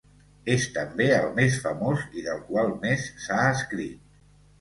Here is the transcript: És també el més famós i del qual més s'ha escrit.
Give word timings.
És 0.51 0.63
també 0.77 1.05
el 1.17 1.27
més 1.39 1.57
famós 1.65 2.05
i 2.21 2.25
del 2.29 2.39
qual 2.47 2.73
més 2.87 3.05
s'ha 3.27 3.37
escrit. 3.51 4.17